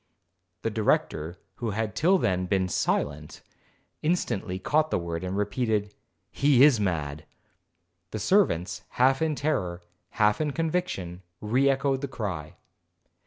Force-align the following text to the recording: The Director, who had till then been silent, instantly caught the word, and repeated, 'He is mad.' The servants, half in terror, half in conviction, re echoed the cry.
The 0.63 0.71
Director, 0.71 1.37
who 1.57 1.69
had 1.69 1.95
till 1.95 2.17
then 2.17 2.47
been 2.47 2.67
silent, 2.67 3.43
instantly 4.01 4.57
caught 4.57 4.89
the 4.89 4.97
word, 4.97 5.23
and 5.23 5.37
repeated, 5.37 5.93
'He 6.31 6.63
is 6.63 6.79
mad.' 6.79 7.23
The 8.09 8.17
servants, 8.17 8.81
half 8.97 9.21
in 9.21 9.35
terror, 9.35 9.83
half 10.17 10.41
in 10.41 10.53
conviction, 10.53 11.21
re 11.39 11.69
echoed 11.69 12.01
the 12.01 12.07
cry. 12.07 12.55